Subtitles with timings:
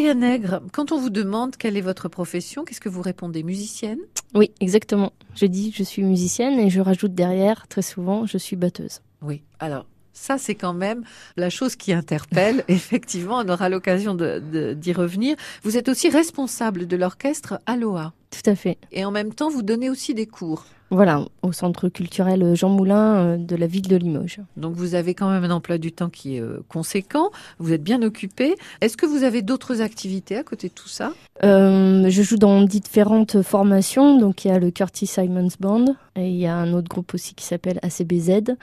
[0.00, 3.98] Nègre, quand on vous demande quelle est votre profession, qu'est-ce que vous répondez Musicienne?
[4.34, 5.12] Oui, exactement.
[5.34, 9.02] Je dis je suis musicienne et je rajoute derrière très souvent je suis batteuse.
[9.20, 9.42] Oui.
[9.58, 11.04] Alors, ça, c'est quand même
[11.36, 12.64] la chose qui interpelle.
[12.68, 15.36] Effectivement, on aura l'occasion d'y revenir.
[15.62, 18.12] Vous êtes aussi responsable de l'orchestre Aloha.
[18.30, 18.78] Tout à fait.
[18.92, 20.64] Et en même temps, vous donnez aussi des cours.
[20.92, 24.40] Voilà, au centre culturel Jean Moulin euh, de la ville de Limoges.
[24.56, 27.84] Donc vous avez quand même un emploi du temps qui est euh, conséquent, vous êtes
[27.84, 28.56] bien occupé.
[28.80, 31.12] Est-ce que vous avez d'autres activités à côté de tout ça?
[31.44, 35.84] Euh, Je joue dans différentes formations, donc il y a le Curtis Simons Band,
[36.16, 38.56] et il y a un autre groupe aussi qui s'appelle ACBZ.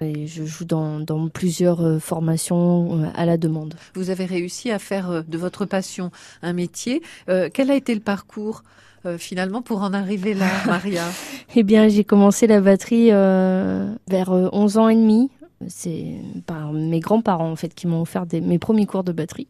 [0.00, 3.74] Et je joue dans, dans plusieurs formations à la demande.
[3.94, 6.10] Vous avez réussi à faire de votre passion
[6.42, 7.02] un métier.
[7.26, 8.62] quel a été le parcours
[9.04, 11.02] euh, finalement pour en arriver là, Maria?
[11.54, 15.30] Eh bien, j'ai commencé la batterie euh, vers 11 euh, ans et demi
[15.68, 16.14] c'est
[16.46, 19.48] par mes grands-parents en fait qui m'ont offert mes premiers cours de batterie.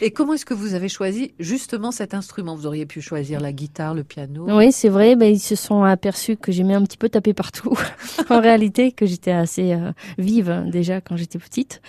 [0.00, 2.56] Et comment est-ce que vous avez choisi justement cet instrument?
[2.56, 4.46] Vous auriez pu choisir la guitare, le piano?
[4.48, 5.16] Oui, c'est vrai.
[5.16, 7.76] Ben, ils se sont aperçus que j'aimais un petit peu taper partout.
[8.30, 11.80] en réalité, que j'étais assez euh, vive déjà quand j'étais petite.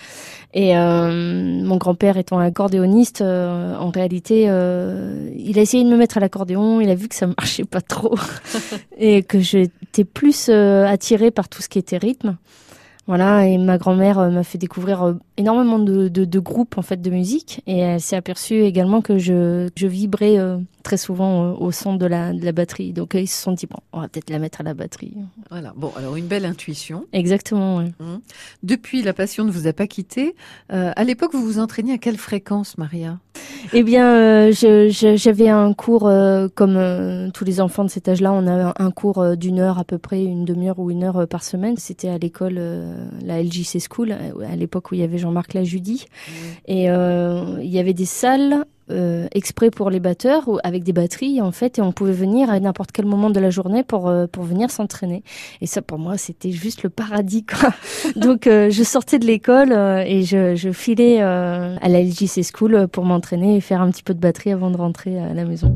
[0.54, 6.16] Et euh, mon grand-père étant accordéoniste, euh, en réalité, il a essayé de me mettre
[6.16, 6.80] à l'accordéon.
[6.80, 8.16] Il a vu que ça marchait pas trop
[8.98, 12.36] et que j'étais plus attirée par tout ce qui était rythme.
[13.08, 17.00] Voilà, et ma grand-mère euh, m'a fait découvrir euh, énormément de, de, groupes en fait
[17.00, 21.72] de musique, et elle s'est aperçue également que je, je vibrais euh, très souvent au
[21.72, 22.92] son de la, de la batterie.
[22.92, 25.16] Donc ils se sont dit, bon, on va peut-être la mettre à la batterie.
[25.50, 27.06] Voilà, bon, alors une belle intuition.
[27.14, 27.92] Exactement, oui.
[27.98, 28.16] Mmh.
[28.62, 30.34] Depuis, la passion ne vous a pas quitté.
[30.72, 33.18] Euh, à l'époque, vous vous entraîniez à quelle fréquence, Maria?
[33.72, 36.10] Eh bien, euh, j'avais un cours,
[36.54, 39.98] comme tous les enfants de cet âge-là, on a un cours d'une heure à peu
[39.98, 41.76] près, une demi-heure ou une heure par semaine.
[41.76, 42.60] C'était à l'école,
[43.24, 46.06] la LJC School, à l'époque où il y avait Jean-Marc Lajudi.
[46.06, 46.32] Mmh.
[46.66, 51.52] Et il y avait des salles euh, exprès pour les batteurs avec des batteries en
[51.52, 54.44] fait et on pouvait venir à n'importe quel moment de la journée pour euh, pour
[54.44, 55.22] venir s'entraîner.
[55.60, 57.70] Et ça pour moi c'était juste le paradis quoi.
[58.16, 59.72] Donc euh, je sortais de l'école
[60.06, 64.14] et je, je filais à la LJC School pour m'entraîner et faire un petit peu
[64.14, 65.74] de batterie avant de rentrer à la maison